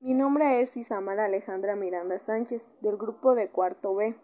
Mi 0.00 0.12
nombre 0.12 0.60
es 0.60 0.76
Isamara 0.76 1.24
Alejandra 1.24 1.74
Miranda 1.74 2.18
Sánchez, 2.18 2.62
del 2.82 2.98
grupo 2.98 3.34
de 3.34 3.50
cuarto 3.50 3.94
B. 3.94 4.14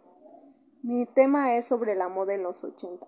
Mi 0.83 1.07
tema 1.07 1.57
es 1.57 1.65
sobre 1.65 1.95
la 1.95 2.11
moda 2.11 2.35
en 2.35 2.43
los 2.43 2.63
80. 2.63 3.07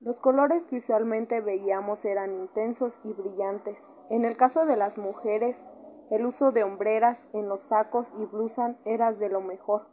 Los 0.00 0.20
colores 0.20 0.62
que 0.70 0.76
usualmente 0.76 1.40
veíamos 1.40 2.04
eran 2.04 2.34
intensos 2.34 2.94
y 3.02 3.12
brillantes. 3.12 3.82
En 4.10 4.24
el 4.24 4.36
caso 4.36 4.64
de 4.64 4.76
las 4.76 4.96
mujeres, 4.96 5.56
el 6.12 6.24
uso 6.24 6.52
de 6.52 6.62
hombreras 6.62 7.18
en 7.32 7.48
los 7.48 7.62
sacos 7.62 8.06
y 8.20 8.26
blusas 8.26 8.76
era 8.84 9.12
de 9.12 9.28
lo 9.28 9.40
mejor. 9.40 9.88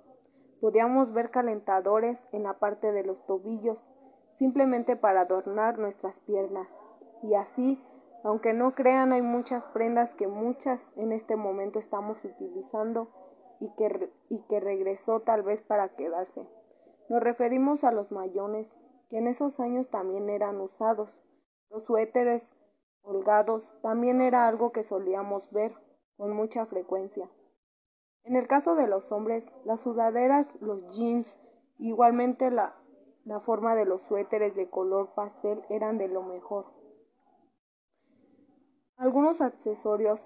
Podíamos 0.62 1.12
ver 1.12 1.32
calentadores 1.32 2.24
en 2.32 2.44
la 2.44 2.60
parte 2.60 2.92
de 2.92 3.04
los 3.04 3.26
tobillos, 3.26 3.84
simplemente 4.38 4.96
para 4.96 5.22
adornar 5.22 5.80
nuestras 5.80 6.20
piernas. 6.20 6.68
Y 7.24 7.34
así 7.34 7.84
aunque 8.24 8.54
no 8.54 8.74
crean, 8.74 9.14
hay 9.14 9.22
muchas 9.22 9.64
prendas 9.66 10.14
que 10.16 10.28
muchas 10.28 10.92
en 10.98 11.12
este 11.12 11.36
momento 11.36 11.80
estamos 11.80 12.24
utilizando 12.24 13.10
y 13.60 13.70
que, 13.76 14.10
y 14.30 14.40
que 14.48 14.60
regresó 14.60 15.22
tal 15.22 15.44
vez 15.44 15.62
para 15.62 15.90
quedarse. 15.96 16.48
Nos 17.10 17.22
referimos 17.22 17.84
a 17.84 17.92
los 17.92 18.12
mayones, 18.12 18.74
que 19.10 19.18
en 19.18 19.28
esos 19.28 19.60
años 19.60 19.90
también 19.90 20.30
eran 20.30 20.60
usados. 20.60 21.10
Los 21.70 21.86
suéteres 21.86 22.44
holgados 23.04 23.64
también 23.82 24.22
era 24.22 24.48
algo 24.48 24.72
que 24.72 24.84
solíamos 24.84 25.52
ver 25.52 25.74
con 26.18 26.34
mucha 26.34 26.66
frecuencia. 26.66 27.30
En 28.24 28.36
el 28.36 28.48
caso 28.48 28.76
de 28.76 28.88
los 28.88 29.12
hombres, 29.12 29.46
las 29.66 29.82
sudaderas, 29.82 30.48
los 30.60 30.90
jeans, 30.90 31.28
igualmente 31.78 32.50
la, 32.50 32.76
la 33.24 33.40
forma 33.40 33.76
de 33.76 33.86
los 33.86 34.02
suéteres 34.04 34.56
de 34.56 34.68
color 34.70 35.14
pastel 35.14 35.62
eran 35.70 36.00
de 36.00 36.08
lo 36.08 36.24
mejor. 36.24 36.66
Algunos 38.98 39.42
accesorios. 39.42 40.22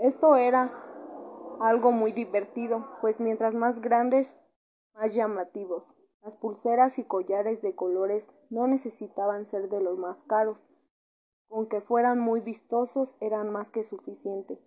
Esto 0.00 0.36
era 0.36 0.72
algo 1.60 1.92
muy 1.92 2.12
divertido, 2.12 2.86
pues 3.02 3.20
mientras 3.20 3.52
más 3.52 3.80
grandes, 3.82 4.34
más 4.94 5.14
llamativos. 5.14 5.84
Las 6.22 6.36
pulseras 6.36 6.98
y 6.98 7.04
collares 7.04 7.60
de 7.60 7.74
colores 7.74 8.30
no 8.48 8.66
necesitaban 8.66 9.46
ser 9.46 9.68
de 9.68 9.80
los 9.82 9.98
más 9.98 10.24
caros, 10.24 10.58
con 11.48 11.68
que 11.68 11.82
fueran 11.82 12.18
muy 12.18 12.40
vistosos 12.40 13.14
eran 13.20 13.50
más 13.50 13.70
que 13.70 13.84
suficiente. 13.84 14.58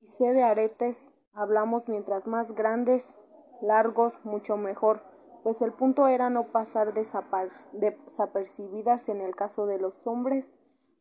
Y 0.00 0.08
sé 0.08 0.32
de 0.32 0.42
aretes, 0.42 1.12
hablamos 1.32 1.88
mientras 1.88 2.26
más 2.26 2.52
grandes, 2.56 3.14
largos, 3.62 4.12
mucho 4.24 4.56
mejor 4.56 5.00
pues 5.42 5.60
el 5.62 5.72
punto 5.72 6.06
era 6.08 6.28
no 6.30 6.52
pasar 6.52 6.94
desapercibidas 6.94 9.08
en 9.08 9.20
el 9.20 9.36
caso 9.36 9.66
de 9.66 9.78
los 9.78 10.06
hombres, 10.06 10.46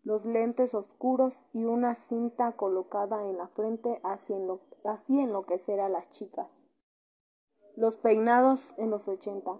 los 0.04 0.26
lentes 0.26 0.74
oscuros 0.74 1.34
y 1.54 1.66
una 1.66 1.96
cinta 1.96 2.54
colocada 2.54 3.24
en 3.26 3.38
la 3.38 3.48
frente 3.50 4.02
así, 4.04 4.34
enloquecer 5.20 5.80
a 5.80 5.90
las 5.90 6.10
chicas. 6.10 6.48
Los 7.76 7.98
peinados 7.98 8.74
en 8.78 8.90
los 8.92 9.08
80. 9.08 9.52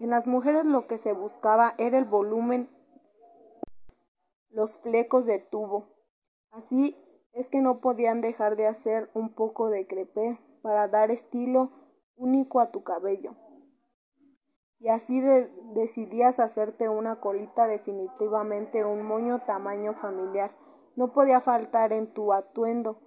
En 0.00 0.10
las 0.10 0.26
mujeres 0.26 0.64
lo 0.64 0.86
que 0.86 0.98
se 0.98 1.12
buscaba 1.12 1.74
era 1.78 1.98
el 1.98 2.04
volumen, 2.04 2.70
los 4.50 4.80
flecos 4.80 5.26
de 5.26 5.40
tubo. 5.40 5.88
Así 6.50 6.96
es 7.32 7.48
que 7.48 7.60
no 7.60 7.80
podían 7.80 8.20
dejar 8.20 8.56
de 8.56 8.66
hacer 8.66 9.10
un 9.14 9.34
poco 9.34 9.68
de 9.68 9.86
crepé 9.86 10.38
para 10.62 10.88
dar 10.88 11.10
estilo 11.10 11.70
único 12.16 12.60
a 12.60 12.70
tu 12.70 12.84
cabello 12.84 13.34
y 14.80 14.88
así 14.88 15.20
decidías 15.74 16.38
hacerte 16.38 16.88
una 16.88 17.20
colita 17.20 17.66
definitivamente 17.66 18.84
un 18.84 19.02
moño 19.02 19.40
tamaño 19.44 19.94
familiar. 19.94 20.52
No 20.94 21.12
podía 21.12 21.40
faltar 21.40 21.92
en 21.92 22.12
tu 22.12 22.32
atuendo. 22.32 23.00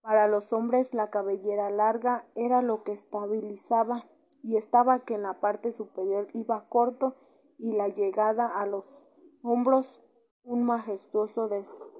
Para 0.00 0.26
los 0.26 0.52
hombres 0.52 0.92
la 0.94 1.10
cabellera 1.10 1.70
larga 1.70 2.26
era 2.34 2.62
lo 2.62 2.82
que 2.82 2.92
estabilizaba 2.92 4.06
y 4.42 4.56
estaba 4.56 5.00
que 5.00 5.14
en 5.14 5.22
la 5.22 5.40
parte 5.40 5.72
superior 5.72 6.28
iba 6.32 6.68
corto 6.68 7.14
y 7.58 7.72
la 7.72 7.88
llegada 7.88 8.46
a 8.46 8.66
los 8.66 9.06
hombros 9.42 10.02
un 10.44 10.64
majestuoso 10.64 11.48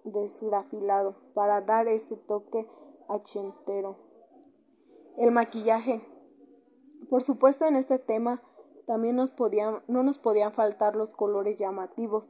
desgrafilado 0.05 1.15
para 1.35 1.61
dar 1.61 1.87
ese 1.87 2.17
toque 2.17 2.69
achentero. 3.09 3.97
El 5.17 5.31
maquillaje. 5.31 6.03
Por 7.09 7.23
supuesto 7.23 7.67
en 7.67 7.77
este 7.77 7.99
tema 7.99 8.43
también 8.87 9.17
nos 9.17 9.31
podían, 9.31 9.83
no 9.89 10.03
nos 10.03 10.19
podían 10.19 10.53
faltar 10.53 10.97
los 10.97 11.15
colores 11.15 11.59
llamativos, 11.59 12.29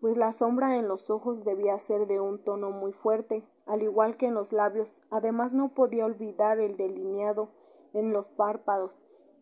pues 0.00 0.16
la 0.16 0.32
sombra 0.32 0.76
en 0.76 0.88
los 0.88 1.10
ojos 1.10 1.44
debía 1.44 1.78
ser 1.78 2.06
de 2.06 2.20
un 2.20 2.42
tono 2.42 2.70
muy 2.70 2.92
fuerte, 2.92 3.44
al 3.66 3.82
igual 3.82 4.16
que 4.16 4.26
en 4.26 4.34
los 4.34 4.52
labios. 4.52 5.02
Además 5.10 5.52
no 5.52 5.74
podía 5.74 6.06
olvidar 6.06 6.58
el 6.58 6.76
delineado 6.76 7.50
en 7.92 8.12
los 8.12 8.26
párpados 8.28 8.92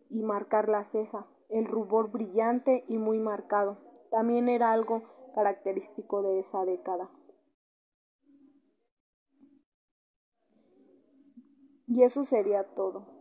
y 0.09 0.21
marcar 0.23 0.67
la 0.67 0.83
ceja, 0.83 1.25
el 1.49 1.65
rubor 1.65 2.11
brillante 2.11 2.83
y 2.87 2.97
muy 2.97 3.19
marcado. 3.19 3.77
También 4.11 4.49
era 4.49 4.71
algo 4.71 5.03
característico 5.33 6.21
de 6.23 6.39
esa 6.39 6.65
década. 6.65 7.09
Y 11.87 12.03
eso 12.03 12.25
sería 12.25 12.63
todo. 12.75 13.18